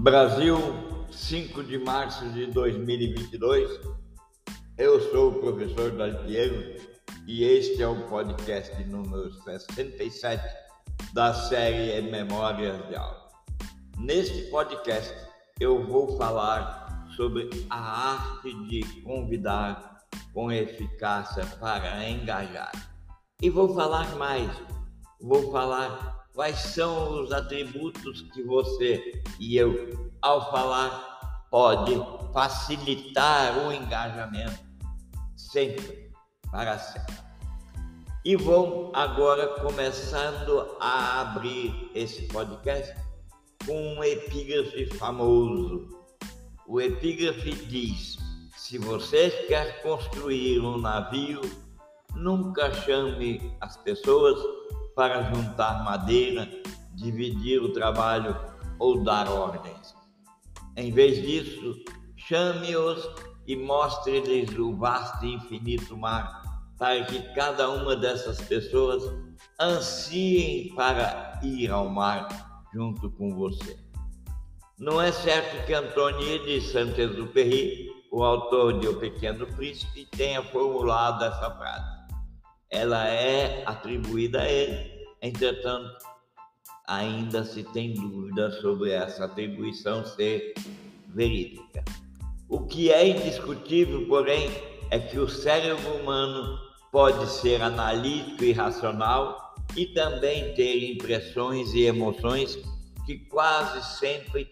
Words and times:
Brasil, 0.00 0.56
5 1.10 1.64
de 1.64 1.76
março 1.76 2.24
de 2.28 2.46
2022. 2.46 3.80
Eu 4.78 5.00
sou 5.10 5.30
o 5.30 5.40
professor 5.40 5.90
Dalpiero 5.90 6.76
e 7.26 7.42
este 7.42 7.82
é 7.82 7.88
o 7.88 8.06
podcast 8.08 8.80
número 8.84 9.32
67 9.42 10.40
da 11.12 11.34
série 11.34 12.00
Memórias 12.12 12.86
de 12.86 12.94
Aula. 12.94 13.28
Neste 13.98 14.42
podcast 14.42 15.12
eu 15.58 15.84
vou 15.84 16.16
falar 16.16 17.08
sobre 17.16 17.50
a 17.68 18.12
arte 18.12 18.54
de 18.68 19.02
convidar 19.02 20.04
com 20.32 20.52
eficácia 20.52 21.44
para 21.58 22.08
engajar. 22.08 22.70
E 23.42 23.50
vou 23.50 23.74
falar 23.74 24.14
mais, 24.14 24.48
vou 25.20 25.50
falar 25.50 26.17
quais 26.38 26.56
são 26.56 27.20
os 27.20 27.32
atributos 27.32 28.22
que 28.32 28.44
você 28.44 29.24
e 29.40 29.56
eu, 29.56 30.12
ao 30.22 30.52
falar, 30.52 31.48
pode 31.50 32.00
facilitar 32.32 33.58
o 33.66 33.72
engajamento 33.72 34.60
sempre, 35.36 36.12
para 36.48 36.78
sempre. 36.78 37.16
E 38.24 38.36
vou 38.36 38.92
agora 38.94 39.48
começando 39.60 40.76
a 40.78 41.22
abrir 41.22 41.90
esse 41.92 42.28
podcast 42.28 42.94
com 43.66 43.96
um 43.96 44.04
epígrafe 44.04 44.86
famoso. 44.94 45.88
O 46.68 46.80
epígrafe 46.80 47.50
diz: 47.66 48.16
se 48.56 48.78
você 48.78 49.28
quer 49.48 49.82
construir 49.82 50.60
um 50.60 50.78
navio, 50.78 51.40
nunca 52.14 52.72
chame 52.72 53.52
as 53.60 53.76
pessoas 53.78 54.38
para 54.98 55.22
juntar 55.32 55.84
madeira, 55.84 56.48
dividir 56.96 57.62
o 57.62 57.72
trabalho 57.72 58.36
ou 58.80 59.04
dar 59.04 59.30
ordens. 59.30 59.94
Em 60.76 60.90
vez 60.90 61.22
disso, 61.22 61.76
chame-os 62.16 63.08
e 63.46 63.54
mostre-lhes 63.54 64.50
o 64.58 64.74
vasto 64.74 65.24
e 65.24 65.34
infinito 65.34 65.96
mar, 65.96 66.42
para 66.76 67.04
que 67.04 67.22
cada 67.32 67.70
uma 67.70 67.94
dessas 67.94 68.40
pessoas 68.40 69.04
ansiem 69.60 70.74
para 70.74 71.38
ir 71.44 71.70
ao 71.70 71.88
mar 71.88 72.26
junto 72.74 73.08
com 73.08 73.36
você. 73.36 73.78
Não 74.80 75.00
é 75.00 75.12
certo 75.12 75.64
que 75.64 75.74
Antônio 75.74 76.44
de 76.44 76.60
Saint-Exupéry, 76.60 77.88
o 78.10 78.24
autor 78.24 78.80
de 78.80 78.88
O 78.88 78.98
Pequeno 78.98 79.46
Príncipe, 79.46 80.06
tenha 80.06 80.42
formulado 80.42 81.24
essa 81.24 81.52
frase 81.52 81.97
ela 82.70 83.06
é 83.08 83.62
atribuída 83.66 84.42
a 84.42 84.48
ele. 84.48 85.06
Entretanto, 85.22 85.96
ainda 86.86 87.44
se 87.44 87.62
tem 87.64 87.94
dúvida 87.94 88.50
sobre 88.60 88.90
essa 88.90 89.24
atribuição 89.24 90.04
ser 90.04 90.54
verídica. 91.08 91.84
O 92.48 92.60
que 92.66 92.90
é 92.90 93.08
indiscutível, 93.08 94.06
porém, 94.06 94.50
é 94.90 94.98
que 94.98 95.18
o 95.18 95.28
cérebro 95.28 95.96
humano 95.96 96.58
pode 96.90 97.26
ser 97.28 97.60
analítico 97.60 98.44
e 98.44 98.52
racional 98.52 99.54
e 99.76 99.86
também 99.86 100.54
ter 100.54 100.92
impressões 100.92 101.74
e 101.74 101.82
emoções 101.82 102.58
que 103.04 103.18
quase 103.18 103.98
sempre 103.98 104.48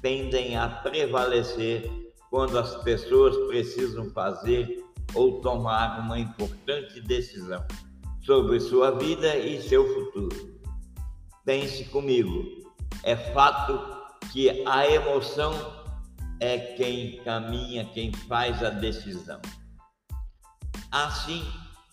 tendem 0.00 0.56
a 0.56 0.68
prevalecer 0.68 1.90
quando 2.30 2.58
as 2.58 2.74
pessoas 2.82 3.36
precisam 3.48 4.10
fazer 4.10 4.82
ou 5.14 5.40
tomar 5.40 6.00
uma 6.00 6.18
importante 6.18 7.00
decisão 7.00 7.64
sobre 8.22 8.60
sua 8.60 8.90
vida 8.92 9.36
e 9.36 9.62
seu 9.62 9.86
futuro. 9.94 10.60
Pense 11.44 11.84
comigo, 11.86 12.44
é 13.02 13.14
fato 13.16 13.78
que 14.32 14.64
a 14.66 14.88
emoção 14.88 15.52
é 16.40 16.58
quem 16.58 17.18
caminha, 17.22 17.84
quem 17.92 18.12
faz 18.12 18.62
a 18.62 18.70
decisão. 18.70 19.40
Assim, 20.90 21.44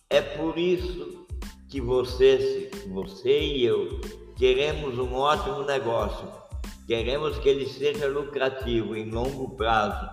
é 0.10 0.22
por 0.22 0.58
isso 0.58 1.26
que 1.70 1.82
você, 1.82 2.70
você 2.88 3.40
e 3.40 3.66
eu 3.66 4.00
queremos 4.38 4.98
um 4.98 5.14
ótimo 5.14 5.64
negócio, 5.64 6.28
queremos 6.88 7.38
que 7.40 7.50
ele 7.50 7.68
seja 7.68 8.08
lucrativo 8.08 8.96
em 8.96 9.10
longo 9.10 9.56
prazo. 9.56 10.10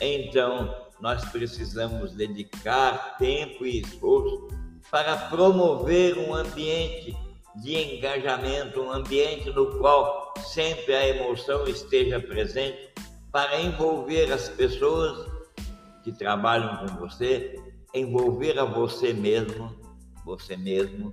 Então, 0.00 0.74
nós 1.00 1.24
precisamos 1.26 2.12
dedicar 2.12 3.16
tempo 3.18 3.64
e 3.64 3.80
esforço 3.80 4.48
para 4.90 5.16
promover 5.28 6.18
um 6.18 6.34
ambiente 6.34 7.16
de 7.56 7.96
engajamento, 7.96 8.80
um 8.80 8.92
ambiente 8.92 9.50
no 9.50 9.78
qual 9.78 10.32
sempre 10.38 10.94
a 10.94 11.08
emoção 11.08 11.64
esteja 11.64 12.20
presente, 12.20 12.88
para 13.30 13.60
envolver 13.60 14.32
as 14.32 14.48
pessoas 14.48 15.28
que 16.02 16.12
trabalham 16.12 16.86
com 16.86 16.96
você, 16.96 17.54
envolver 17.94 18.58
a 18.58 18.64
você 18.64 19.12
mesmo, 19.12 19.74
você 20.24 20.56
mesmo, 20.56 21.12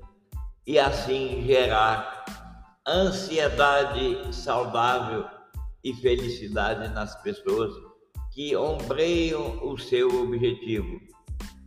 e 0.66 0.80
assim 0.80 1.44
gerar 1.46 2.26
ansiedade 2.88 4.34
saudável 4.34 5.26
e 5.84 5.94
felicidade 5.94 6.88
nas 6.94 7.16
pessoas 7.22 7.74
que 8.36 8.54
ombreiam 8.54 9.66
o 9.66 9.78
seu 9.78 10.24
objetivo. 10.24 11.00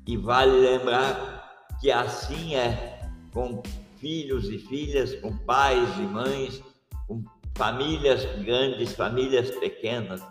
E 0.07 0.19
vale 0.19 0.53
lembrar 0.53 1.75
que 1.81 1.91
assim 1.91 2.55
é 2.55 3.11
com 3.33 3.63
filhos 3.97 4.51
e 4.51 4.59
filhas, 4.59 5.15
com 5.15 5.35
pais 5.39 5.89
e 5.97 6.03
mães, 6.03 6.63
com 7.07 7.25
famílias 7.57 8.23
grandes, 8.45 8.93
famílias 8.93 9.51
pequenas. 9.53 10.23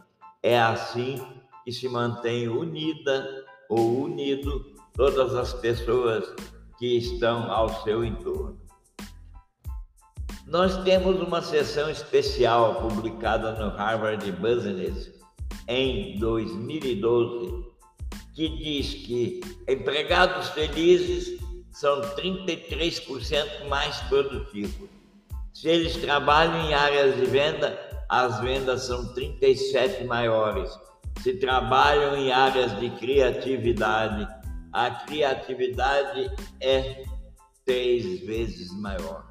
É 0.43 0.59
assim 0.59 1.19
que 1.65 1.71
se 1.71 1.89
mantém 1.89 2.47
unida 2.47 3.43
ou 3.67 4.03
unido 4.03 4.75
todas 4.93 5.33
as 5.33 5.53
pessoas 5.53 6.35
que 6.77 6.97
estão 6.97 7.51
ao 7.51 7.81
seu 7.81 8.05
entorno. 8.05 8.61
Nós 10.45 10.77
temos 10.83 11.19
uma 11.19 11.41
sessão 11.41 11.89
especial 11.89 12.75
publicada 12.75 13.53
no 13.53 13.75
Harvard 13.75 14.31
Business 14.33 15.16
em 15.67 16.17
2012, 16.19 17.65
que 18.33 18.49
diz 18.49 18.93
que 19.05 19.41
empregados 19.67 20.49
felizes 20.49 21.39
são 21.71 22.01
33% 22.15 23.67
mais 23.67 23.97
produtivos. 24.01 24.89
Se 25.53 25.67
eles 25.67 25.95
trabalham 25.97 26.67
em 26.67 26.73
áreas 26.73 27.15
de 27.17 27.25
venda, 27.25 27.77
as 28.09 28.39
vendas 28.39 28.83
são 28.83 29.13
37 29.13 30.03
maiores. 30.05 30.71
Se 31.21 31.33
trabalham 31.33 32.15
em 32.15 32.31
áreas 32.31 32.79
de 32.79 32.89
criatividade, 32.91 34.27
a 34.71 34.91
criatividade 34.91 36.31
é 36.61 37.03
três 37.65 38.21
vezes 38.21 38.71
maior. 38.79 39.27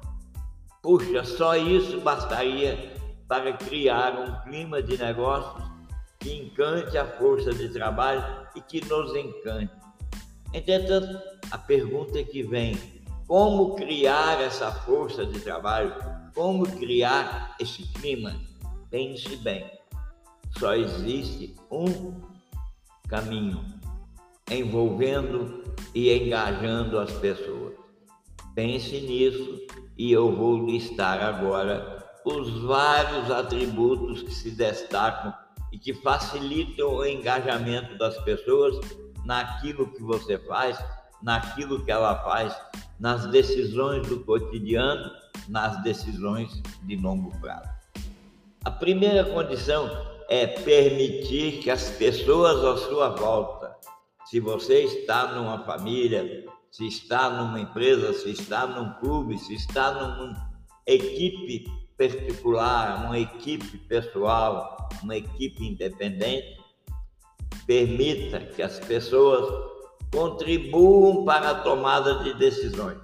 Puxa, 0.83 1.23
só 1.23 1.55
isso 1.55 1.99
bastaria 2.01 2.93
para 3.27 3.53
criar 3.53 4.13
um 4.19 4.49
clima 4.49 4.81
de 4.81 4.97
negócios 4.97 5.76
que 6.19 6.33
encante 6.33 6.97
a 6.97 7.05
força 7.05 7.53
de 7.53 7.69
trabalho 7.69 8.23
e 8.55 8.61
que 8.61 8.83
nos 8.85 9.15
encante. 9.15 9.71
Entretanto, 10.53 11.19
a 11.51 11.57
pergunta 11.57 12.23
que 12.23 12.43
vem: 12.43 12.77
como 13.27 13.75
criar 13.75 14.41
essa 14.41 14.71
força 14.71 15.25
de 15.25 15.39
trabalho? 15.39 15.93
Como 16.33 16.65
criar 16.65 17.55
esse 17.59 17.83
clima? 17.93 18.35
Pense 18.89 19.35
bem, 19.37 19.69
só 20.57 20.73
existe 20.75 21.55
um 21.69 22.21
caminho 23.07 23.63
envolvendo 24.49 25.63
e 25.93 26.13
engajando 26.13 26.99
as 26.99 27.11
pessoas. 27.13 27.73
Pense 28.55 29.01
nisso 29.01 29.65
e 29.97 30.11
eu 30.11 30.33
vou 30.35 30.65
listar 30.65 31.21
agora 31.21 31.97
os 32.23 32.61
vários 32.63 33.29
atributos 33.29 34.23
que 34.23 34.31
se 34.31 34.51
destacam 34.51 35.33
e 35.71 35.77
que 35.77 35.93
facilitam 35.93 36.95
o 36.95 37.05
engajamento 37.05 37.97
das 37.97 38.17
pessoas 38.23 38.79
naquilo 39.25 39.87
que 39.87 40.01
você 40.01 40.37
faz, 40.37 40.77
naquilo 41.21 41.83
que 41.83 41.91
ela 41.91 42.15
faz, 42.23 42.55
nas 42.99 43.25
decisões 43.27 44.07
do 44.07 44.19
cotidiano, 44.21 45.11
nas 45.47 45.81
decisões 45.83 46.61
de 46.83 46.95
longo 46.95 47.31
prazo. 47.39 47.69
A 48.63 48.71
primeira 48.71 49.23
condição 49.25 49.89
é 50.29 50.45
permitir 50.45 51.59
que 51.59 51.69
as 51.69 51.89
pessoas 51.91 52.63
à 52.63 52.77
sua 52.87 53.09
volta, 53.09 53.75
se 54.25 54.39
você 54.39 54.83
está 54.83 55.33
numa 55.33 55.63
família, 55.63 56.45
se 56.71 56.85
está 56.85 57.29
numa 57.29 57.59
empresa, 57.59 58.13
se 58.13 58.31
está 58.31 58.67
num 58.67 58.93
clube, 58.99 59.37
se 59.37 59.55
está 59.55 59.91
numa 59.91 60.51
equipe 60.85 61.65
particular, 61.97 63.05
uma 63.05 63.17
equipe 63.17 63.77
pessoal, 63.77 64.86
uma 65.03 65.15
equipe 65.15 65.65
independente, 65.65 66.57
permita 67.65 68.39
que 68.39 68.61
as 68.61 68.79
pessoas 68.79 69.47
contribuam 70.11 71.25
para 71.25 71.51
a 71.51 71.55
tomada 71.61 72.23
de 72.23 72.33
decisões. 72.35 72.99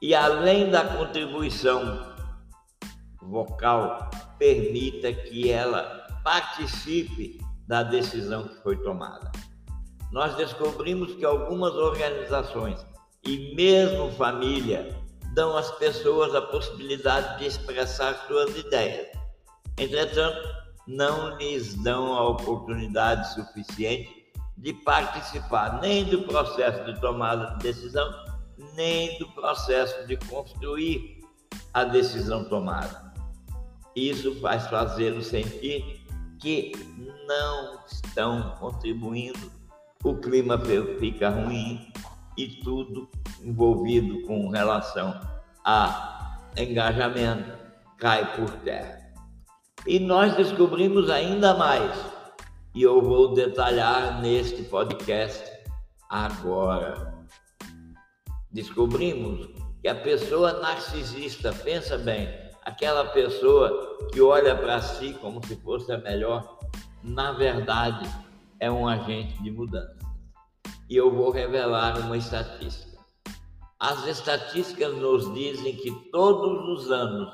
E 0.00 0.14
além 0.14 0.70
da 0.70 0.84
contribuição 0.84 2.14
vocal, 3.22 4.10
permita 4.38 5.12
que 5.12 5.50
ela 5.50 6.06
participe 6.22 7.38
da 7.66 7.82
decisão 7.82 8.48
que 8.48 8.62
foi 8.62 8.76
tomada. 8.82 9.30
Nós 10.12 10.36
descobrimos 10.36 11.14
que 11.14 11.24
algumas 11.24 11.74
organizações 11.74 12.84
e 13.24 13.54
mesmo 13.54 14.10
família 14.12 14.94
dão 15.34 15.56
às 15.56 15.70
pessoas 15.72 16.34
a 16.34 16.42
possibilidade 16.42 17.38
de 17.38 17.46
expressar 17.46 18.14
suas 18.26 18.56
ideias. 18.56 19.08
Entretanto, 19.76 20.63
não 20.86 21.36
lhes 21.36 21.74
dão 21.74 22.14
a 22.14 22.28
oportunidade 22.28 23.34
suficiente 23.34 24.24
de 24.56 24.72
participar 24.72 25.80
nem 25.80 26.04
do 26.04 26.22
processo 26.22 26.84
de 26.84 27.00
tomada 27.00 27.56
de 27.56 27.64
decisão, 27.64 28.08
nem 28.74 29.18
do 29.18 29.28
processo 29.32 30.06
de 30.06 30.16
construir 30.16 31.20
a 31.72 31.84
decisão 31.84 32.44
tomada. 32.44 33.12
Isso 33.96 34.40
faz 34.40 34.66
fazê-los 34.66 35.26
sentir 35.26 36.04
que 36.40 36.72
não 37.26 37.78
estão 37.86 38.54
contribuindo, 38.58 39.50
o 40.02 40.14
clima 40.16 40.60
fica 40.98 41.30
ruim 41.30 41.92
e 42.36 42.48
tudo 42.62 43.08
envolvido 43.42 44.22
com 44.26 44.48
relação 44.48 45.18
a 45.64 46.38
engajamento 46.56 47.56
cai 47.96 48.36
por 48.36 48.50
terra. 48.58 49.03
E 49.86 49.98
nós 49.98 50.34
descobrimos 50.34 51.10
ainda 51.10 51.54
mais, 51.54 51.94
e 52.74 52.82
eu 52.82 53.02
vou 53.02 53.34
detalhar 53.34 54.20
neste 54.22 54.62
podcast 54.62 55.44
agora. 56.08 57.14
Descobrimos 58.50 59.48
que 59.82 59.88
a 59.88 59.94
pessoa 59.94 60.54
narcisista, 60.60 61.52
pensa 61.52 61.98
bem, 61.98 62.28
aquela 62.64 63.04
pessoa 63.06 63.98
que 64.10 64.22
olha 64.22 64.56
para 64.56 64.80
si 64.80 65.12
como 65.20 65.46
se 65.46 65.54
fosse 65.56 65.92
a 65.92 65.98
melhor, 65.98 66.58
na 67.02 67.32
verdade 67.32 68.08
é 68.58 68.70
um 68.70 68.88
agente 68.88 69.42
de 69.42 69.50
mudança. 69.50 69.98
E 70.88 70.96
eu 70.96 71.14
vou 71.14 71.30
revelar 71.30 71.98
uma 71.98 72.16
estatística. 72.16 72.98
As 73.78 74.06
estatísticas 74.06 74.96
nos 74.96 75.32
dizem 75.34 75.76
que 75.76 75.90
todos 76.10 76.78
os 76.78 76.90
anos, 76.90 77.28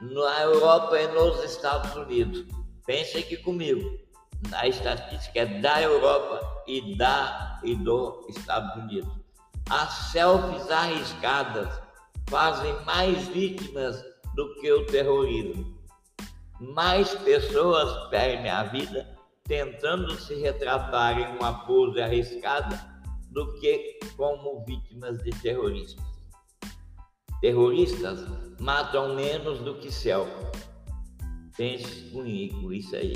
na 0.00 0.42
Europa 0.42 0.98
e 0.98 1.08
nos 1.08 1.44
Estados 1.44 1.94
Unidos, 1.94 2.46
pense 2.86 3.18
aqui 3.18 3.36
comigo, 3.36 3.98
a 4.52 4.66
estatística 4.66 5.40
é 5.40 5.46
da 5.60 5.82
Europa 5.82 6.62
e 6.66 6.96
da 6.96 7.60
e 7.62 7.74
dos 7.74 8.26
Estados 8.28 8.82
Unidos. 8.82 9.12
As 9.68 9.90
selfies 10.10 10.70
arriscadas 10.70 11.68
fazem 12.28 12.74
mais 12.84 13.28
vítimas 13.28 14.02
do 14.34 14.54
que 14.54 14.72
o 14.72 14.86
terrorismo. 14.86 15.78
Mais 16.60 17.14
pessoas 17.16 18.08
perdem 18.08 18.50
a 18.50 18.64
vida 18.64 19.06
tentando 19.44 20.14
se 20.16 20.34
retratar 20.36 21.18
em 21.18 21.36
uma 21.36 21.66
pose 21.66 22.00
arriscada 22.00 22.80
do 23.30 23.52
que 23.60 23.98
como 24.16 24.64
vítimas 24.64 25.18
de 25.18 25.30
terroristas. 25.42 26.09
Terroristas 27.40 28.24
matam 28.60 29.14
menos 29.14 29.60
do 29.60 29.74
que 29.76 29.90
selfies. 29.90 30.48
Pense 31.56 32.10
comigo 32.10 32.72
isso 32.72 32.94
aí. 32.94 33.14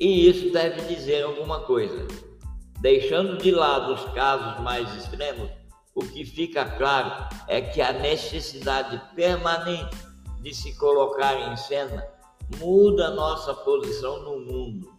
E 0.00 0.28
isso 0.28 0.52
deve 0.52 0.82
dizer 0.82 1.22
alguma 1.22 1.60
coisa. 1.60 2.06
Deixando 2.80 3.38
de 3.38 3.50
lado 3.50 3.94
os 3.94 4.04
casos 4.12 4.62
mais 4.62 4.92
extremos, 4.96 5.50
o 5.94 6.00
que 6.00 6.24
fica 6.24 6.64
claro 6.64 7.28
é 7.48 7.60
que 7.60 7.80
a 7.80 7.92
necessidade 7.92 9.00
permanente 9.14 9.96
de 10.40 10.54
se 10.54 10.76
colocar 10.76 11.52
em 11.52 11.56
cena 11.56 12.04
muda 12.58 13.10
nossa 13.10 13.54
posição 13.54 14.22
no 14.22 14.40
mundo. 14.40 14.92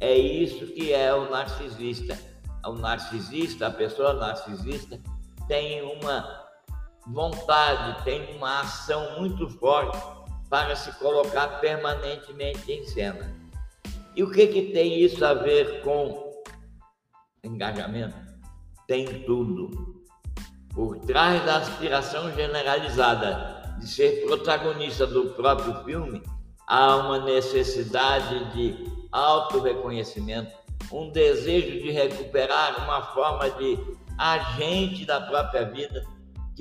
É 0.00 0.16
isso 0.16 0.66
que 0.68 0.92
é 0.92 1.12
o 1.14 1.28
narcisista. 1.28 2.18
O 2.64 2.72
narcisista, 2.72 3.66
a 3.66 3.70
pessoa 3.70 4.14
narcisista, 4.14 5.00
tem 5.46 5.82
uma 5.82 6.49
vontade, 7.12 8.04
tem 8.04 8.36
uma 8.36 8.60
ação 8.60 9.20
muito 9.20 9.48
forte 9.48 9.98
para 10.48 10.74
se 10.74 10.92
colocar 10.98 11.60
permanentemente 11.60 12.70
em 12.72 12.84
cena. 12.86 13.34
E 14.14 14.22
o 14.22 14.30
que, 14.30 14.46
que 14.46 14.72
tem 14.72 15.00
isso 15.00 15.24
a 15.24 15.34
ver 15.34 15.82
com 15.82 16.30
engajamento? 17.44 18.16
Tem 18.86 19.22
tudo. 19.22 20.00
Por 20.74 20.98
trás 21.00 21.44
da 21.44 21.56
aspiração 21.56 22.32
generalizada 22.32 23.76
de 23.78 23.88
ser 23.88 24.24
protagonista 24.26 25.06
do 25.06 25.30
próprio 25.30 25.84
filme, 25.84 26.22
há 26.66 26.96
uma 26.96 27.18
necessidade 27.18 28.52
de 28.52 28.84
auto-reconhecimento, 29.10 30.52
um 30.92 31.10
desejo 31.10 31.82
de 31.82 31.90
recuperar 31.90 32.84
uma 32.84 33.02
forma 33.12 33.50
de 33.50 33.78
agente 34.16 35.04
da 35.04 35.20
própria 35.20 35.64
vida 35.64 36.04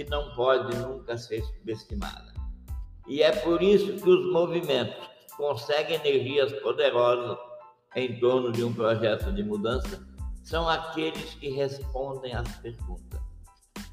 que 0.04 0.10
não 0.10 0.34
pode 0.36 0.76
nunca 0.78 1.18
ser 1.18 1.44
subestimada. 1.44 2.34
E 3.08 3.22
é 3.22 3.32
por 3.32 3.62
isso 3.62 3.94
que 4.02 4.10
os 4.10 4.32
movimentos 4.32 4.96
conseguem 5.36 5.96
energias 5.96 6.54
poderosas 6.62 7.38
em 7.96 8.20
torno 8.20 8.52
de 8.52 8.64
um 8.64 8.74
projeto 8.74 9.32
de 9.32 9.44
mudança 9.44 10.08
são 10.44 10.68
aqueles 10.70 11.34
que 11.36 11.50
respondem 11.50 12.34
às 12.34 12.48
perguntas 12.58 13.20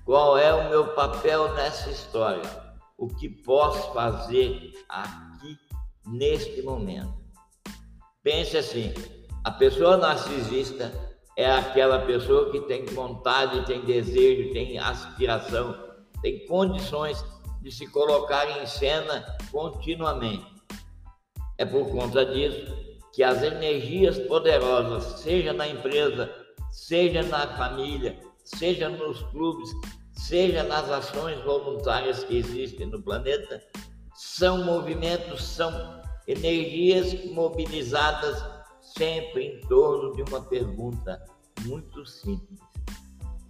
qual 0.07 0.39
é 0.39 0.55
o 0.55 0.71
meu 0.71 0.95
papel 0.95 1.53
nessa 1.55 1.91
história? 1.91 2.49
O 2.97 3.09
que 3.09 3.29
posso 3.29 3.93
fazer 3.93 4.73
aqui, 4.89 5.59
neste 6.07 6.63
momento? 6.63 7.13
Pense 8.23 8.57
assim: 8.57 8.95
a 9.43 9.51
pessoa 9.51 9.97
narcisista 9.97 10.93
é 11.37 11.51
aquela 11.51 12.07
pessoa 12.07 12.53
que 12.53 12.61
tem 12.61 12.85
vontade, 12.85 13.67
tem 13.67 13.85
desejo, 13.85 14.53
tem 14.53 14.79
aspiração, 14.79 15.75
tem 16.23 16.47
condições 16.47 17.25
de 17.63 17.71
se 17.71 17.87
colocar 17.89 18.63
em 18.63 18.67
cena 18.67 19.37
continuamente. 19.51 20.47
É 21.59 21.65
por 21.65 21.91
conta 21.91 22.25
disso 22.25 22.75
que 23.13 23.23
as 23.23 23.43
energias 23.43 24.19
poderosas, 24.19 25.21
seja 25.21 25.53
na 25.53 25.67
empresa, 25.67 26.31
seja 26.71 27.23
na 27.23 27.47
família, 27.57 28.21
seja 28.45 28.89
nos 28.89 29.23
clubes, 29.31 29.71
seja 30.13 30.63
nas 30.63 30.91
ações 30.91 31.43
voluntárias 31.43 32.25
que 32.25 32.37
existem 32.37 32.87
no 32.87 33.03
planeta, 33.03 33.63
são 34.15 34.65
movimentos, 34.65 35.43
são 35.43 35.73
energias 36.27 37.25
mobilizadas 37.31 38.43
sempre 38.81 39.47
em 39.47 39.61
torno 39.63 40.13
de 40.15 40.23
uma 40.23 40.43
pergunta 40.43 41.23
muito 41.65 42.05
simples: 42.05 42.61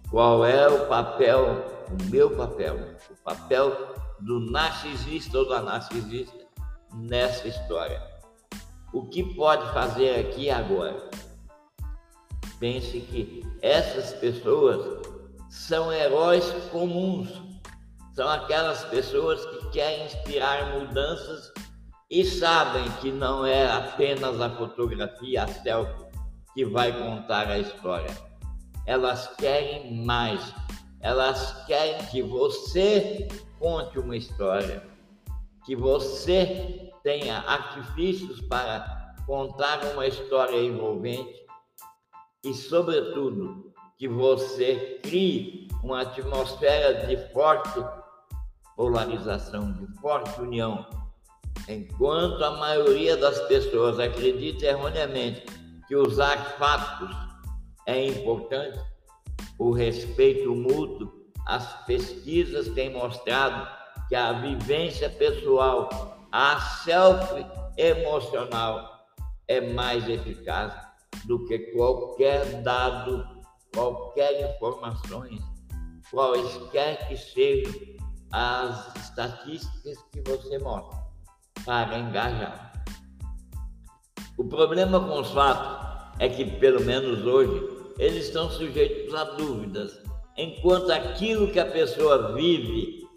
qual 0.09 0.45
é 0.45 0.67
o 0.69 0.87
papel, 0.87 1.65
o 1.89 2.09
meu 2.09 2.35
papel, 2.35 2.95
o 3.11 3.15
papel 3.23 3.95
do 4.21 4.39
narcisista 4.39 5.37
ou 5.37 5.49
da 5.49 5.61
narcisista 5.61 6.45
nessa 6.93 7.47
história? 7.47 8.01
O 8.93 9.05
que 9.07 9.35
pode 9.35 9.69
fazer 9.73 10.21
aqui 10.21 10.45
e 10.45 10.49
agora? 10.49 11.09
Pense 12.57 13.01
que 13.01 13.45
essas 13.61 14.13
pessoas 14.13 15.05
são 15.49 15.91
heróis 15.91 16.45
comuns, 16.71 17.29
são 18.15 18.29
aquelas 18.29 18.85
pessoas 18.85 19.45
que 19.45 19.69
querem 19.71 20.05
inspirar 20.05 20.79
mudanças 20.79 21.51
e 22.09 22.23
sabem 22.23 22.89
que 23.01 23.11
não 23.11 23.45
é 23.45 23.69
apenas 23.69 24.39
a 24.39 24.49
fotografia, 24.51 25.43
a 25.43 25.47
selfie, 25.47 26.05
que 26.53 26.65
vai 26.65 26.97
contar 26.97 27.47
a 27.49 27.59
história. 27.59 28.26
Elas 28.87 29.27
querem 29.35 30.03
mais, 30.03 30.41
elas 31.01 31.65
querem 31.65 32.03
que 32.05 32.23
você 32.23 33.27
conte 33.59 33.99
uma 33.99 34.15
história, 34.15 34.81
que 35.65 35.75
você 35.75 36.89
tenha 37.03 37.39
artifícios 37.39 38.39
para 38.41 39.13
contar 39.25 39.83
uma 39.93 40.07
história 40.07 40.57
envolvente. 40.57 41.45
E, 42.45 42.53
sobretudo, 42.53 43.73
que 43.97 44.07
você 44.07 44.99
crie 45.03 45.67
uma 45.83 46.03
atmosfera 46.03 47.05
de 47.05 47.17
forte 47.33 47.83
polarização, 48.77 49.73
de 49.73 49.87
forte 49.99 50.39
união. 50.39 50.87
Enquanto 51.67 52.41
a 52.41 52.51
maioria 52.51 53.17
das 53.17 53.37
pessoas 53.47 53.99
acredita 53.99 54.67
erroneamente 54.67 55.43
que 55.87 55.95
usar 55.95 56.37
fatos 56.57 57.26
é 57.87 58.05
importante, 58.05 58.79
o 59.57 59.71
respeito 59.71 60.53
mútuo, 60.53 61.11
as 61.45 61.85
pesquisas 61.85 62.67
têm 62.75 62.91
mostrado 62.91 63.67
que 64.09 64.15
a 64.15 64.33
vivência 64.33 65.09
pessoal, 65.09 65.89
a 66.31 66.59
self 66.59 67.45
emocional 67.77 69.07
é 69.47 69.61
mais 69.61 70.07
eficaz 70.07 70.73
do 71.25 71.45
que 71.45 71.57
qualquer 71.71 72.61
dado 72.61 73.37
qualquer 73.73 74.55
informações, 74.55 75.39
quaisquer 76.11 77.07
que 77.07 77.15
sejam 77.15 77.73
as 78.31 78.95
estatísticas 78.97 79.97
que 80.11 80.21
você 80.21 80.57
mostra, 80.59 80.99
para 81.63 81.97
engajar. 81.97 82.73
O 84.37 84.43
problema 84.43 84.99
com 84.99 85.19
os 85.19 85.31
fatos 85.31 85.87
é 86.19 86.27
que, 86.27 86.45
pelo 86.59 86.83
menos 86.83 87.25
hoje, 87.25 87.76
eles 87.97 88.25
estão 88.25 88.49
sujeitos 88.49 89.13
a 89.13 89.23
dúvidas, 89.23 89.99
enquanto 90.37 90.91
aquilo 90.91 91.51
que 91.51 91.59
a 91.59 91.65
pessoa 91.65 92.33
vive, 92.33 93.07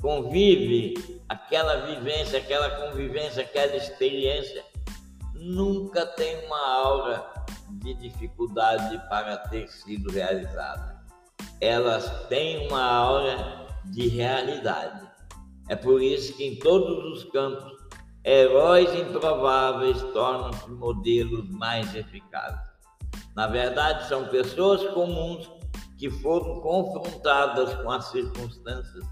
convive, 0.00 1.20
aquela 1.28 1.86
vivência, 1.86 2.38
aquela 2.38 2.70
convivência, 2.70 3.42
aquela 3.42 3.76
experiência, 3.76 4.64
nunca 5.34 6.06
tem 6.06 6.46
uma 6.46 6.68
aura 6.76 7.24
de 7.70 7.94
dificuldade 7.94 9.00
para 9.08 9.36
ter 9.36 9.68
sido 9.68 10.10
realizada. 10.10 11.02
Elas 11.60 12.26
têm 12.28 12.66
uma 12.68 12.82
aura 12.82 13.66
de 13.86 14.08
realidade. 14.08 15.08
É 15.68 15.76
por 15.76 16.02
isso 16.02 16.36
que 16.36 16.44
em 16.44 16.58
todos 16.58 17.04
os 17.04 17.30
campos, 17.30 17.72
heróis 18.24 18.92
improváveis 18.94 20.00
tornam-se 20.12 20.70
modelos 20.70 21.48
mais 21.50 21.94
eficazes. 21.94 22.71
Na 23.34 23.46
verdade, 23.46 24.08
são 24.08 24.26
pessoas 24.26 24.82
comuns 24.92 25.50
que 25.98 26.10
foram 26.10 26.60
confrontadas 26.60 27.74
com 27.76 27.90
as 27.90 28.06
circunstâncias 28.06 29.04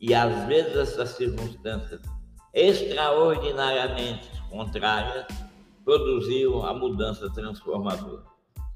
e 0.00 0.14
às 0.14 0.46
vezes 0.46 0.76
essas 0.76 1.10
circunstâncias 1.10 2.00
extraordinariamente 2.52 4.30
contrárias 4.50 5.26
produziram 5.84 6.64
a 6.64 6.72
mudança 6.72 7.28
transformadora. 7.32 8.22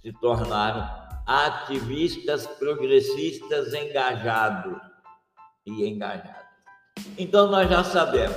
Se 0.01 0.13
tornaram 0.15 0.89
ativistas 1.27 2.47
progressistas 2.47 3.75
engajados 3.75 4.79
e 5.67 5.87
engajados. 5.87 6.49
Então 7.19 7.49
nós 7.49 7.69
já 7.69 7.85
sabemos 7.85 8.37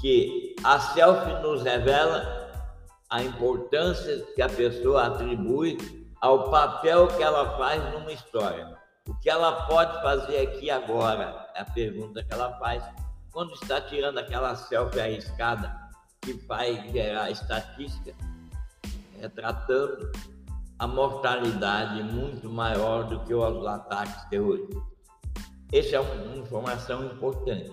que 0.00 0.54
a 0.62 0.78
selfie 0.78 1.42
nos 1.42 1.62
revela 1.62 2.37
a 3.10 3.22
importância 3.22 4.24
que 4.34 4.42
a 4.42 4.48
pessoa 4.48 5.06
atribui 5.06 5.78
ao 6.20 6.50
papel 6.50 7.08
que 7.08 7.22
ela 7.22 7.56
faz 7.56 7.82
numa 7.92 8.12
história. 8.12 8.76
O 9.08 9.14
que 9.14 9.30
ela 9.30 9.66
pode 9.66 10.02
fazer 10.02 10.38
aqui 10.38 10.70
agora? 10.70 11.48
É 11.54 11.60
a 11.62 11.64
pergunta 11.64 12.22
que 12.22 12.32
ela 12.32 12.58
faz 12.58 12.84
quando 13.32 13.54
está 13.54 13.80
tirando 13.80 14.18
aquela 14.18 14.54
selfie 14.54 15.00
arriscada 15.00 15.74
que 16.20 16.32
vai 16.46 16.90
gerar 16.90 17.30
estatística, 17.30 18.14
retratando 19.18 20.10
a 20.78 20.86
mortalidade 20.86 22.02
muito 22.02 22.50
maior 22.50 23.04
do 23.04 23.20
que 23.20 23.32
os 23.34 23.66
ataques 23.66 24.24
terroristas. 24.28 24.82
Essa 25.72 25.96
é 25.96 26.00
uma 26.00 26.36
informação 26.36 27.04
importante. 27.06 27.72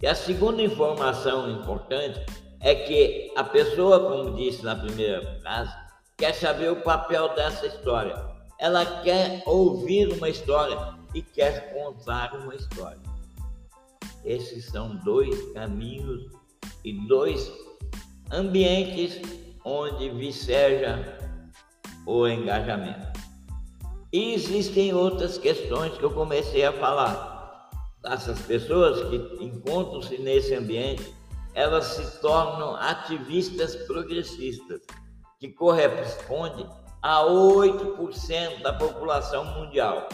E 0.00 0.06
a 0.06 0.14
segunda 0.14 0.62
informação 0.62 1.50
importante 1.50 2.24
é 2.60 2.74
que 2.74 3.32
a 3.36 3.44
pessoa, 3.44 4.00
como 4.00 4.36
disse 4.36 4.64
na 4.64 4.74
primeira 4.74 5.40
frase, 5.40 5.72
quer 6.16 6.34
saber 6.34 6.72
o 6.72 6.82
papel 6.82 7.34
dessa 7.34 7.66
história. 7.66 8.16
Ela 8.58 8.84
quer 9.02 9.42
ouvir 9.46 10.12
uma 10.12 10.28
história 10.28 10.76
e 11.14 11.22
quer 11.22 11.72
contar 11.72 12.34
uma 12.34 12.54
história. 12.54 13.00
Esses 14.24 14.66
são 14.66 14.96
dois 15.04 15.52
caminhos 15.52 16.30
e 16.84 16.92
dois 17.06 17.50
ambientes 18.32 19.20
onde 19.64 20.10
viceja 20.10 21.18
o 22.06 22.26
engajamento. 22.26 23.18
E 24.12 24.34
existem 24.34 24.92
outras 24.94 25.38
questões 25.38 25.96
que 25.96 26.02
eu 26.02 26.10
comecei 26.10 26.64
a 26.64 26.72
falar. 26.72 27.70
Essas 28.04 28.40
pessoas 28.40 29.08
que 29.08 29.44
encontram-se 29.44 30.18
nesse 30.18 30.54
ambiente 30.54 31.17
elas 31.58 31.86
se 31.86 32.20
tornam 32.20 32.76
ativistas 32.76 33.74
progressistas, 33.74 34.80
que 35.40 35.48
corresponde 35.48 36.64
a 37.02 37.24
8% 37.24 38.62
da 38.62 38.72
população 38.74 39.44
mundial. 39.44 40.08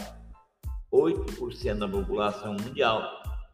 8% 0.91 1.77
da 1.77 1.87
população 1.87 2.53
mundial 2.53 3.03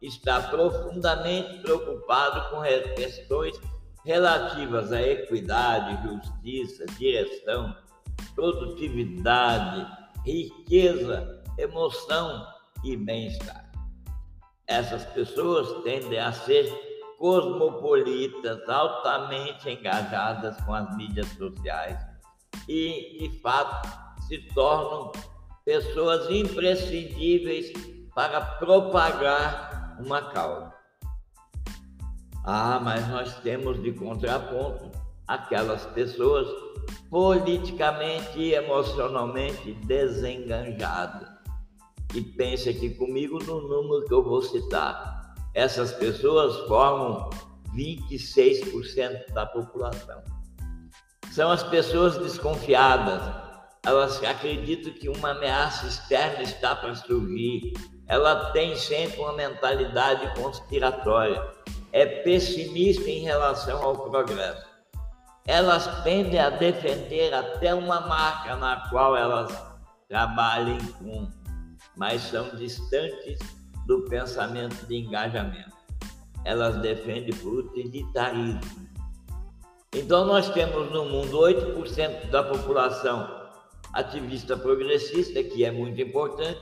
está 0.00 0.40
profundamente 0.40 1.58
preocupado 1.58 2.48
com 2.48 2.62
questões 2.94 3.60
relativas 4.06 4.90
à 4.90 5.02
equidade, 5.02 6.08
justiça, 6.08 6.86
direção, 6.98 7.76
produtividade, 8.34 9.86
riqueza, 10.24 11.42
emoção 11.58 12.46
e 12.82 12.96
bem-estar. 12.96 13.70
Essas 14.66 15.04
pessoas 15.04 15.84
tendem 15.84 16.18
a 16.18 16.32
ser 16.32 16.91
cosmopolitas, 17.22 18.68
altamente 18.68 19.70
engajadas 19.70 20.60
com 20.62 20.74
as 20.74 20.96
mídias 20.96 21.28
sociais 21.28 21.96
e, 22.68 23.16
de 23.20 23.40
fato, 23.40 23.88
se 24.26 24.38
tornam 24.52 25.12
pessoas 25.64 26.28
imprescindíveis 26.28 27.72
para 28.12 28.40
propagar 28.40 29.96
uma 30.04 30.20
causa. 30.32 30.74
Ah, 32.44 32.80
mas 32.82 33.06
nós 33.06 33.36
temos 33.36 33.80
de 33.80 33.92
contraponto 33.92 34.90
aquelas 35.28 35.86
pessoas 35.86 36.48
politicamente 37.08 38.36
e 38.36 38.52
emocionalmente 38.52 39.74
desenganjadas. 39.86 41.28
E 42.16 42.20
pense 42.20 42.68
aqui 42.68 42.90
comigo 42.90 43.38
no 43.44 43.60
número 43.60 44.06
que 44.06 44.12
eu 44.12 44.24
vou 44.24 44.42
citar 44.42 45.11
essas 45.54 45.92
pessoas 45.92 46.56
formam 46.66 47.28
26% 47.74 49.32
da 49.32 49.46
população. 49.46 50.22
São 51.30 51.50
as 51.50 51.62
pessoas 51.62 52.18
desconfiadas, 52.18 53.22
elas 53.84 54.22
acreditam 54.22 54.92
que 54.92 55.08
uma 55.08 55.30
ameaça 55.30 55.86
externa 55.86 56.42
está 56.42 56.76
para 56.76 56.94
surgir, 56.94 57.72
ela 58.06 58.50
tem 58.52 58.76
sempre 58.76 59.20
uma 59.20 59.32
mentalidade 59.32 60.34
conspiratória, 60.40 61.42
é 61.90 62.04
pessimista 62.06 63.08
em 63.08 63.20
relação 63.20 63.82
ao 63.82 64.10
progresso. 64.10 64.70
Elas 65.46 66.02
tendem 66.04 66.38
a 66.38 66.50
defender 66.50 67.34
até 67.34 67.74
uma 67.74 68.00
marca 68.02 68.54
na 68.56 68.88
qual 68.88 69.16
elas 69.16 69.50
trabalhem 70.08 70.78
com, 70.98 71.28
mas 71.96 72.22
são 72.22 72.50
distantes 72.50 73.38
do 73.86 74.02
pensamento 74.02 74.86
de 74.86 74.96
engajamento. 74.96 75.72
Elas 76.44 76.76
defendem 76.80 77.34
utilitarismo. 77.44 78.60
Então, 79.94 80.24
nós 80.24 80.48
temos 80.50 80.90
no 80.90 81.04
mundo 81.04 81.38
8% 81.38 82.30
da 82.30 82.42
população 82.42 83.42
ativista 83.92 84.56
progressista, 84.56 85.42
que 85.44 85.64
é 85.64 85.70
muito 85.70 86.00
importante, 86.00 86.60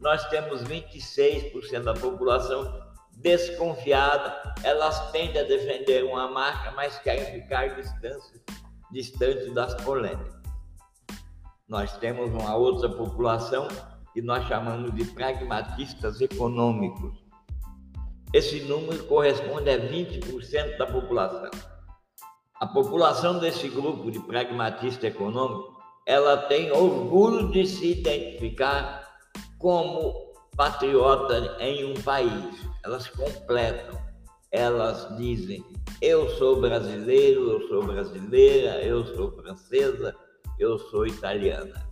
nós 0.00 0.28
temos 0.28 0.64
26% 0.64 1.84
da 1.84 1.94
população 1.94 2.82
desconfiada, 3.12 4.54
elas 4.64 5.12
tendem 5.12 5.40
a 5.40 5.44
defender 5.44 6.04
uma 6.04 6.28
marca, 6.28 6.72
mas 6.72 6.98
querem 6.98 7.40
ficar 7.40 7.68
distante, 7.76 8.42
distante 8.90 9.50
das 9.50 9.74
polêmicas. 9.82 10.42
Nós 11.68 11.96
temos 11.98 12.30
uma 12.30 12.56
outra 12.56 12.88
população 12.88 13.68
que 14.12 14.20
nós 14.20 14.46
chamamos 14.46 14.94
de 14.94 15.04
pragmatistas 15.06 16.20
econômicos. 16.20 17.12
Esse 18.32 18.60
número 18.60 19.04
corresponde 19.04 19.70
a 19.70 19.78
20% 19.78 20.76
da 20.76 20.86
população. 20.86 21.50
A 22.60 22.66
população 22.66 23.38
desse 23.38 23.68
grupo 23.68 24.10
de 24.10 24.20
pragmatista 24.20 25.06
econômico, 25.06 25.80
ela 26.06 26.36
tem 26.36 26.70
orgulho 26.70 27.50
de 27.50 27.66
se 27.66 27.92
identificar 27.92 29.02
como 29.58 30.32
patriota 30.56 31.56
em 31.60 31.84
um 31.84 31.94
país. 32.02 32.54
Elas 32.84 33.08
completam, 33.08 33.98
elas 34.50 35.14
dizem: 35.16 35.64
eu 36.00 36.28
sou 36.36 36.60
brasileiro, 36.60 37.50
eu 37.50 37.68
sou 37.68 37.82
brasileira, 37.82 38.82
eu 38.82 39.04
sou 39.14 39.32
francesa, 39.32 40.14
eu 40.58 40.78
sou 40.78 41.06
italiana 41.06 41.91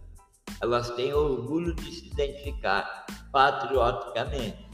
elas 0.60 0.90
têm 0.90 1.12
orgulho 1.12 1.74
de 1.74 1.90
se 1.92 2.08
identificar 2.08 3.06
patrioticamente. 3.32 4.68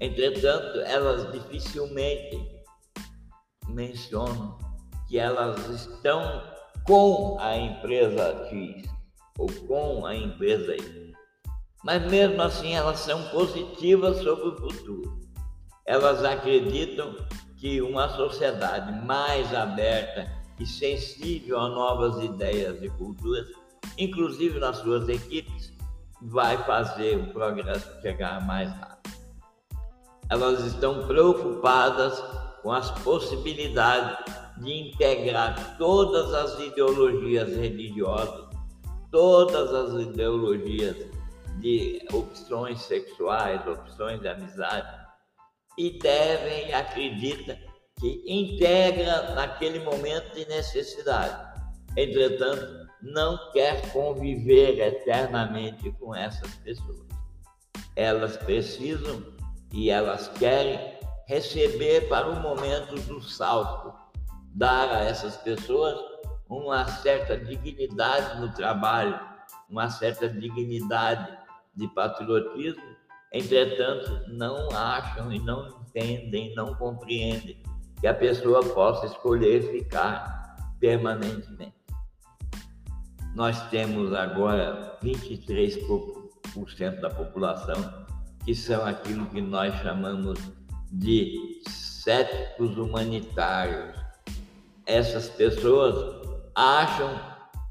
Entretanto, 0.00 0.78
elas 0.80 1.32
dificilmente 1.32 2.46
mencionam 3.68 4.58
que 5.08 5.18
elas 5.18 5.68
estão 5.68 6.42
com 6.84 7.36
a 7.40 7.56
empresa 7.56 8.46
X 8.48 8.88
ou 9.38 9.50
com 9.66 10.06
a 10.06 10.14
empresa 10.14 10.76
Y. 10.76 11.12
Mas 11.84 12.02
mesmo 12.10 12.42
assim, 12.42 12.74
elas 12.74 13.00
são 13.00 13.22
positivas 13.28 14.18
sobre 14.18 14.48
o 14.48 14.56
futuro. 14.56 15.20
Elas 15.84 16.24
acreditam 16.24 17.14
que 17.56 17.80
uma 17.80 18.08
sociedade 18.10 19.04
mais 19.04 19.52
aberta 19.54 20.30
e 20.58 20.66
sensível 20.66 21.58
a 21.58 21.68
novas 21.68 22.22
ideias 22.22 22.82
e 22.82 22.88
culturas 22.90 23.46
inclusive 23.98 24.58
nas 24.58 24.78
suas 24.78 25.08
equipes, 25.08 25.72
vai 26.22 26.56
fazer 26.64 27.16
o 27.16 27.32
progresso 27.32 28.00
chegar 28.00 28.44
mais 28.46 28.70
rápido. 28.70 29.16
Elas 30.28 30.64
estão 30.64 31.06
preocupadas 31.06 32.18
com 32.62 32.72
as 32.72 32.90
possibilidades 33.02 34.34
de 34.58 34.72
integrar 34.72 35.76
todas 35.76 36.32
as 36.34 36.58
ideologias 36.60 37.48
religiosas, 37.50 38.46
todas 39.10 39.72
as 39.72 40.02
ideologias 40.02 40.96
de 41.60 42.06
opções 42.12 42.82
sexuais, 42.82 43.66
opções 43.66 44.20
de 44.20 44.28
amizade, 44.28 45.06
e 45.78 45.98
devem, 45.98 46.72
acredita, 46.72 47.58
que 47.98 48.22
integra 48.26 49.34
naquele 49.34 49.80
momento 49.80 50.34
de 50.34 50.46
necessidade. 50.48 51.55
Entretanto, 51.96 52.86
não 53.02 53.50
quer 53.52 53.92
conviver 53.92 54.78
eternamente 54.78 55.90
com 55.92 56.14
essas 56.14 56.54
pessoas. 56.56 57.06
Elas 57.94 58.36
precisam 58.36 59.22
e 59.72 59.90
elas 59.90 60.28
querem 60.28 60.96
receber 61.26 62.08
para 62.08 62.28
o 62.28 62.40
momento 62.40 62.94
do 63.06 63.20
salto, 63.20 63.92
dar 64.54 64.88
a 64.90 65.04
essas 65.04 65.36
pessoas 65.38 65.98
uma 66.48 66.86
certa 66.86 67.36
dignidade 67.36 68.40
no 68.40 68.52
trabalho, 68.52 69.18
uma 69.68 69.90
certa 69.90 70.28
dignidade 70.28 71.36
de 71.74 71.88
patriotismo, 71.88 72.96
entretanto, 73.32 74.22
não 74.28 74.68
acham 74.70 75.32
e 75.32 75.38
não 75.40 75.68
entendem, 75.80 76.54
não 76.54 76.74
compreendem 76.74 77.60
que 78.00 78.06
a 78.06 78.14
pessoa 78.14 78.62
possa 78.62 79.06
escolher 79.06 79.62
ficar 79.70 80.56
permanentemente. 80.78 81.75
Nós 83.36 83.68
temos 83.68 84.14
agora 84.14 84.96
23% 85.04 87.00
da 87.00 87.10
população 87.10 88.06
que 88.46 88.54
são 88.54 88.82
aquilo 88.86 89.26
que 89.26 89.42
nós 89.42 89.74
chamamos 89.82 90.38
de 90.90 91.60
céticos 91.68 92.78
humanitários. 92.78 93.94
Essas 94.86 95.28
pessoas 95.28 96.26
acham 96.54 97.20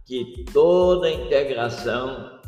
que 0.06 0.46
toda 0.54 1.10
integração 1.10 2.40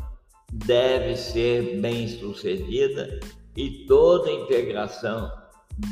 deve 0.52 1.16
ser 1.16 1.80
bem 1.80 2.06
sucedida 2.06 3.18
e 3.56 3.84
toda 3.88 4.30
integração 4.30 5.28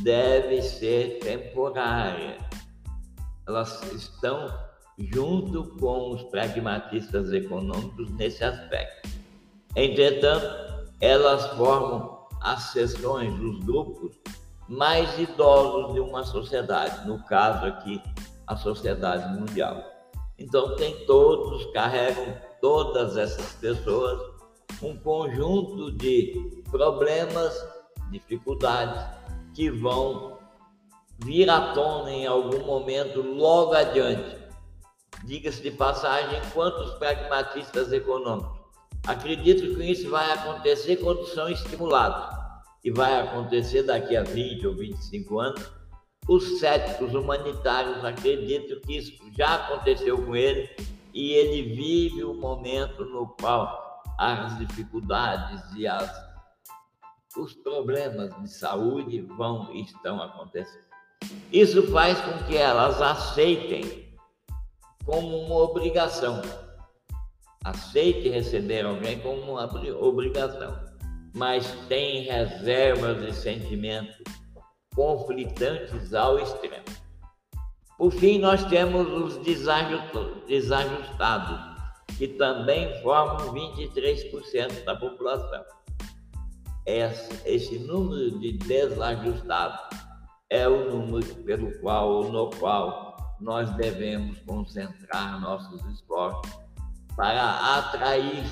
deve 0.05 0.63
ser 0.63 1.19
temporária. 1.19 2.39
Elas 3.49 3.83
estão 3.93 4.66
junto 4.99 5.65
com 5.79 6.13
os 6.13 6.23
pragmatistas 6.25 7.33
econômicos 7.33 8.11
nesse 8.13 8.43
aspecto. 8.45 9.09
Entretanto, 9.75 10.47
elas 11.01 11.47
formam 11.57 12.27
as 12.41 12.71
seções, 12.71 13.39
os 13.41 13.59
grupos 13.65 14.13
mais 14.69 15.19
idosos 15.19 15.95
de 15.95 16.01
uma 16.01 16.25
sociedade, 16.25 17.07
no 17.07 17.23
caso 17.25 17.67
aqui, 17.67 18.03
a 18.47 18.57
sociedade 18.57 19.39
mundial. 19.39 19.83
Então, 20.39 20.77
tem 20.77 21.05
todos, 21.07 21.67
carregam 21.73 22.37
todas 22.61 23.17
essas 23.17 23.53
pessoas 23.55 24.37
um 24.83 24.97
conjunto 24.99 25.93
de 25.93 26.63
problemas, 26.71 27.55
dificuldades 28.11 29.03
que 29.55 29.71
vão 29.71 30.39
vir 31.19 31.49
à 31.49 31.73
tona 31.73 32.13
em 32.13 32.27
algum 32.27 32.65
momento 32.65 33.23
logo 33.23 33.73
adiante. 33.73 34.36
Diga-se 35.27 35.61
de 35.61 35.73
passagem, 35.73 36.41
quantos 36.55 36.95
pragmatistas 36.95 37.93
econômicos 37.93 38.57
acreditam 39.07 39.75
que 39.75 39.85
isso 39.85 40.09
vai 40.09 40.33
acontecer 40.33 40.97
quando 40.97 41.27
são 41.27 41.49
estimulados? 41.49 42.37
que 42.87 42.93
vai 42.93 43.21
acontecer 43.21 43.83
daqui 43.83 44.17
a 44.17 44.23
20 44.23 44.65
ou 44.69 44.75
25 44.77 45.41
anos, 45.41 45.73
os 46.29 46.61
céticos 46.61 47.13
humanitários 47.15 48.05
acreditam 48.05 48.81
que 48.81 48.99
isso 48.99 49.13
já 49.37 49.57
aconteceu 49.57 50.25
com 50.25 50.37
ele 50.37 50.71
e 51.13 51.33
ele 51.33 51.75
vive 51.75 52.23
o 52.23 52.33
momento 52.33 53.05
no 53.05 53.27
qual 53.41 54.05
as 54.17 54.57
dificuldades 54.59 55.63
e 55.75 55.85
as, 55.85 56.09
os 57.37 57.55
problemas 57.55 58.33
de 58.41 58.49
saúde 58.53 59.21
vão 59.21 59.75
e 59.75 59.83
estão 59.83 60.23
acontecendo. 60.23 60.87
Isso 61.53 61.91
faz 61.91 62.21
com 62.21 62.45
que 62.45 62.57
elas 62.57 63.03
aceitem 63.03 64.06
como 65.07 65.39
uma 65.39 65.55
obrigação. 65.57 66.43
Aceite 67.65 68.29
receber 68.29 68.85
alguém 68.85 69.19
como 69.21 69.53
uma 69.53 69.65
obrigação 70.01 70.87
mas 71.37 71.71
tem 71.87 72.23
reservas 72.23 73.23
e 73.23 73.33
sentimentos 73.39 74.17
conflitantes 74.95 76.15
ao 76.15 76.39
extremo. 76.39 76.83
Por 77.99 78.11
fim, 78.11 78.39
nós 78.39 78.65
temos 78.65 79.07
os 79.07 79.37
desajustados, 80.47 81.61
que 82.17 82.27
também 82.29 83.03
formam 83.03 83.53
23% 83.53 84.85
da 84.85 84.97
população. 84.97 85.63
Esse 86.87 87.79
número 87.81 88.39
de 88.39 88.53
desajustados 88.53 89.99
é 90.49 90.67
o 90.67 90.91
número 90.91 91.35
pelo 91.45 91.79
qual, 91.81 92.25
no 92.25 92.49
qual 92.49 93.06
nós 93.41 93.71
devemos 93.77 94.39
concentrar 94.41 95.41
nossos 95.41 95.85
esforços 95.93 96.53
para 97.17 97.79
atrair 97.79 98.45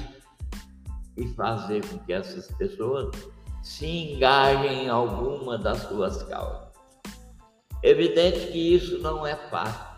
e 1.17 1.27
fazer 1.35 1.87
com 1.87 1.99
que 1.99 2.13
essas 2.13 2.49
pessoas 2.57 3.15
se 3.63 3.87
engajem 3.87 4.85
em 4.85 4.89
alguma 4.89 5.57
das 5.57 5.79
suas 5.83 6.23
causas. 6.25 6.69
Evidente 7.83 8.53
que 8.53 8.75
isso 8.75 8.99
não 8.99 9.27
é 9.27 9.37
fácil. 9.49 9.95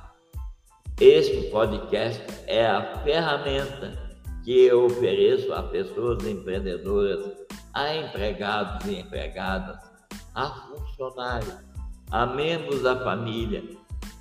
Este 1.00 1.50
podcast 1.50 2.24
é 2.46 2.66
a 2.66 3.02
ferramenta 3.02 4.06
que 4.44 4.64
eu 4.64 4.86
ofereço 4.86 5.52
a 5.52 5.62
pessoas 5.64 6.24
empreendedoras, 6.24 7.46
a 7.74 7.94
empregados 7.94 8.86
e 8.86 9.00
empregadas, 9.00 9.78
a 10.34 10.48
funcionários, 10.48 11.56
a 12.10 12.26
membros 12.26 12.82
da 12.82 13.02
família 13.02 13.62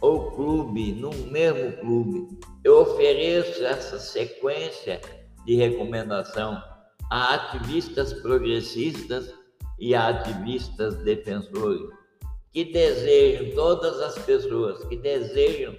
ou 0.01 0.31
clube, 0.31 0.91
no 0.93 1.11
mesmo 1.31 1.77
clube. 1.77 2.39
Eu 2.63 2.81
ofereço 2.81 3.65
essa 3.65 3.97
sequência 3.99 5.01
de 5.45 5.55
recomendação 5.55 6.61
a 7.11 7.35
ativistas 7.35 8.13
progressistas 8.13 9.33
e 9.79 9.93
a 9.93 10.09
ativistas 10.09 10.95
defensores 11.03 11.89
que 12.51 12.63
desejam, 12.63 13.53
todas 13.53 13.99
as 13.99 14.17
pessoas 14.25 14.83
que 14.85 14.95
desejam 14.95 15.75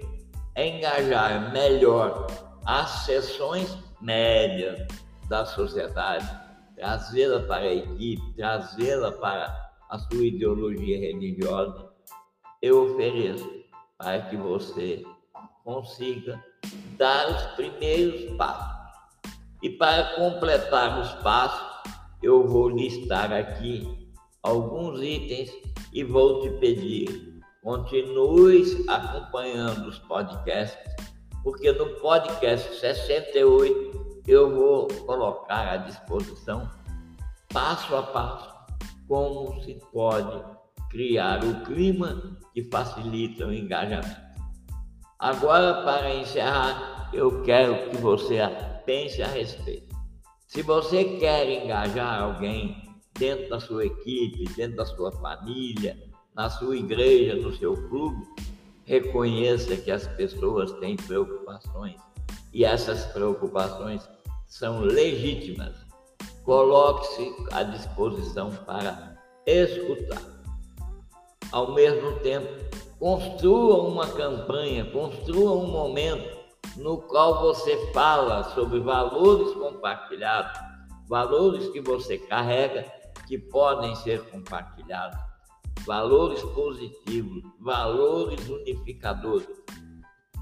engajar 0.57 1.53
melhor 1.53 2.27
as 2.67 3.07
seções 3.07 3.77
médias 4.01 4.87
da 5.29 5.45
sociedade, 5.47 6.29
trazê-la 6.77 7.41
para 7.41 7.65
a 7.65 7.75
equipe, 7.75 8.35
trazê-la 8.37 9.13
para 9.13 9.73
a 9.89 9.99
sua 9.99 10.27
ideologia 10.27 10.99
religiosa, 10.99 11.89
eu 12.61 12.93
ofereço 12.93 13.66
para 13.99 14.23
que 14.23 14.37
você 14.37 15.05
consiga 15.65 16.43
dar 16.97 17.29
os 17.31 17.43
primeiros 17.55 18.37
passos. 18.37 18.77
E 19.63 19.71
para 19.71 20.15
completar 20.17 21.01
os 21.01 21.13
passos, 21.23 21.93
eu 22.23 22.47
vou 22.47 22.69
listar 22.69 23.33
aqui 23.33 24.13
alguns 24.43 25.01
itens 25.03 25.51
e 25.93 26.05
vou 26.05 26.41
te 26.43 26.51
pedir, 26.59 27.41
continue 27.63 28.85
acompanhando 28.89 29.89
os 29.89 29.99
podcasts, 30.01 30.79
porque 31.43 31.73
no 31.73 31.87
podcast 32.01 32.79
68 32.79 34.23
eu 34.27 34.55
vou 34.55 34.89
colocar 35.07 35.73
à 35.73 35.77
disposição, 35.79 36.69
passo 37.53 37.97
a 37.97 38.03
passo, 38.03 38.55
como 39.09 39.61
se 39.63 39.81
pode 39.93 40.56
criar 40.91 41.45
o 41.45 41.65
clima 41.65 42.39
que 42.53 42.63
facilita 42.65 43.47
o 43.47 43.53
engajamento. 43.53 44.27
Agora, 45.19 45.83
para 45.83 46.15
encerrar, 46.15 47.11
eu 47.13 47.43
quero 47.43 47.91
que 47.91 47.97
você 47.97 48.39
pense 48.85 49.23
a 49.23 49.27
respeito. 49.27 49.95
Se 50.47 50.63
você 50.63 51.05
quer 51.19 51.49
engajar 51.49 52.23
alguém 52.23 52.87
dentro 53.19 53.49
da 53.49 53.59
sua 53.59 53.87
equipe, 53.87 54.45
dentro 54.55 54.77
da 54.77 54.85
sua 54.85 55.11
família, 55.13 55.97
na 56.35 56.51
sua 56.51 56.77
igreja, 56.77 57.35
no 57.37 57.55
seu 57.57 57.75
clube, 57.89 58.25
reconheça 58.85 59.77
que 59.77 59.91
as 59.91 60.07
pessoas 60.07 60.71
têm 60.75 60.97
preocupações 60.97 62.01
e 62.53 62.65
essas 62.65 63.07
preocupações 63.07 64.09
são 64.47 64.81
legítimas. 64.81 65.75
Coloque-se 66.45 67.35
à 67.53 67.63
disposição 67.65 68.51
para 68.65 69.17
escutar. 69.47 70.36
Ao 71.53 71.73
mesmo 71.73 72.19
tempo, 72.21 72.49
construa 72.99 73.83
uma 73.83 74.07
campanha, 74.09 74.85
construa 74.91 75.53
um 75.53 75.67
momento 75.67 76.37
no 76.77 76.99
qual 76.99 77.41
você 77.41 77.93
fala 77.93 78.43
sobre 78.55 78.81
valores 78.81 79.55
compartilhados, 79.55 80.59
valores 81.09 81.69
que 81.71 81.81
você 81.81 82.19
carrega 82.19 82.85
que 83.27 83.39
podem 83.39 83.95
ser 83.97 84.23
compartilhados, 84.31 85.19
valores 85.85 86.41
positivos, 86.43 87.43
valores 87.61 88.49
unificadores. 88.49 89.49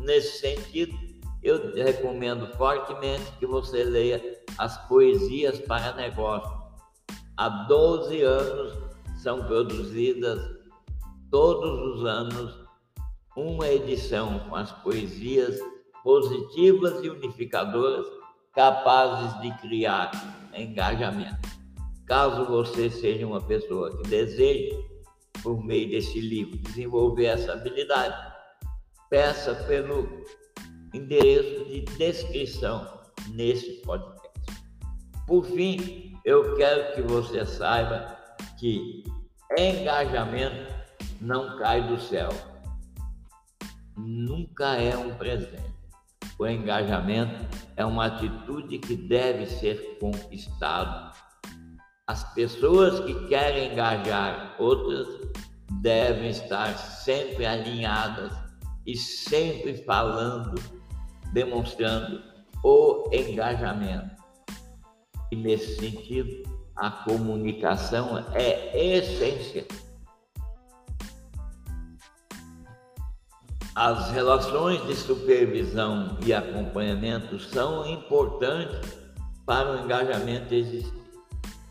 Nesse 0.01 0.39
sentido, 0.39 0.95
eu 1.43 1.75
recomendo 1.75 2.47
fortemente 2.57 3.31
que 3.39 3.47
você 3.47 3.85
leia 3.85 4.43
as 4.59 4.77
poesias 4.89 5.59
para 5.61 5.95
negócio. 5.95 6.51
Há 7.37 7.49
12 7.49 8.23
anos 8.23 8.79
são 9.23 9.45
produzidas 9.45 10.64
todos 11.35 11.97
os 11.97 12.07
anos 12.07 12.61
uma 13.37 13.67
edição 13.67 14.39
com 14.49 14.55
as 14.55 14.71
poesias 14.71 15.59
positivas 16.05 17.03
e 17.03 17.11
unificadoras 17.11 18.07
capazes 18.53 19.41
de 19.41 19.51
criar 19.59 20.13
engajamento. 20.57 21.49
Caso 22.07 22.45
você 22.45 22.89
seja 22.89 23.27
uma 23.27 23.41
pessoa 23.41 23.91
que 23.97 24.09
deseje, 24.09 24.79
por 25.43 25.61
meio 25.65 25.91
desse 25.91 26.21
livro, 26.21 26.57
desenvolver 26.59 27.25
essa 27.25 27.55
habilidade, 27.55 28.33
peça 29.11 29.57
pelo 29.67 30.07
endereço 30.95 31.65
de 31.65 31.81
descrição 31.99 33.01
nesse 33.31 33.83
podcast. 33.83 34.31
Por 35.27 35.45
fim, 35.47 36.17
eu 36.25 36.55
quero 36.55 36.95
que 36.95 37.03
você 37.03 37.45
saiba 37.45 38.17
que 38.57 39.03
engajamento 39.59 40.64
não 41.25 41.57
cai 41.57 41.89
do 41.89 41.99
céu. 41.99 42.29
Nunca 43.97 44.77
é 44.77 44.97
um 44.97 45.15
presente. 45.15 45.75
O 46.39 46.47
engajamento 46.47 47.47
é 47.77 47.85
uma 47.85 48.07
atitude 48.07 48.79
que 48.79 48.95
deve 48.95 49.47
ser 49.47 49.99
conquistada. 49.99 51.13
As 52.07 52.35
pessoas 52.35 53.01
que 53.01 53.29
querem 53.29 53.73
engajar 53.73 54.55
outras 54.59 55.09
devem 55.81 56.29
estar 56.29 56.77
sempre 56.77 57.47
alinhadas 57.47 58.33
e 58.87 58.95
sempre 58.95 59.79
falando, 59.85 60.61
demonstrando 61.33 62.23
o 62.63 63.09
engajamento. 63.11 64.15
E 65.33 65.37
nesse 65.37 65.77
sentido, 65.77 66.43
a 66.77 66.91
comunicação 66.91 68.27
é 68.35 68.99
essencial. 68.99 69.94
As 73.77 74.13
relações 74.13 74.87
de 74.87 74.95
supervisão 74.95 76.17
e 76.25 76.33
acompanhamento 76.33 77.41
são 77.41 77.85
importantes 77.85 78.97
para 79.45 79.73
o 79.73 79.85
engajamento 79.85 80.55
existente. 80.55 80.95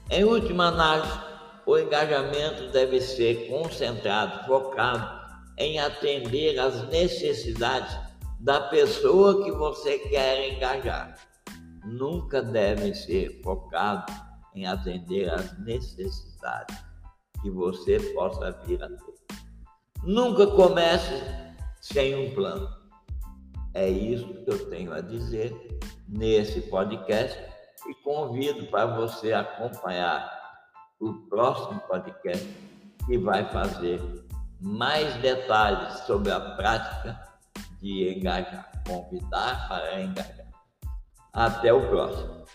Em 0.10 0.26
última 0.26 0.66
análise, 0.66 1.18
o 1.66 1.78
engajamento 1.78 2.68
deve 2.74 3.00
ser 3.00 3.48
concentrado, 3.48 4.46
focado 4.46 5.24
em 5.58 5.80
atender 5.80 6.60
às 6.60 6.86
necessidades 6.90 7.98
da 8.38 8.60
pessoa 8.60 9.42
que 9.46 9.52
você 9.54 9.98
quer 10.00 10.54
engajar. 10.54 11.18
Nunca 11.86 12.42
deve 12.42 12.94
ser 12.94 13.40
focado 13.42 14.12
em 14.54 14.68
atender 14.68 15.30
às 15.30 15.58
necessidades 15.60 16.78
que 17.42 17.50
você 17.50 17.98
possa 18.14 18.52
vir 18.66 18.84
a 18.84 18.90
ter. 18.90 19.14
Nunca 20.04 20.46
comece 20.48 21.43
sem 21.84 22.16
um 22.16 22.34
plano. 22.34 22.70
É 23.74 23.90
isso 23.90 24.26
que 24.46 24.50
eu 24.50 24.70
tenho 24.70 24.94
a 24.94 25.02
dizer 25.02 25.54
nesse 26.08 26.62
podcast 26.62 27.38
e 27.90 27.94
convido 28.04 28.66
para 28.68 28.86
você 28.86 29.34
acompanhar 29.34 30.32
o 31.02 31.14
próximo 31.28 31.82
podcast 31.82 32.48
que 33.06 33.18
vai 33.18 33.44
fazer 33.52 34.00
mais 34.62 35.14
detalhes 35.16 36.00
sobre 36.06 36.32
a 36.32 36.40
prática 36.56 37.22
de 37.82 38.18
engajar, 38.18 38.72
convidar 38.88 39.68
para 39.68 40.02
engajar. 40.02 40.48
Até 41.34 41.74
o 41.74 41.90
próximo. 41.90 42.46